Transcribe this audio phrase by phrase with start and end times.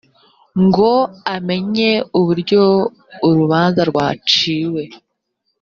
[0.65, 0.91] ngo
[1.35, 2.61] amenye uburyo
[3.27, 4.81] urubanza rwaciwe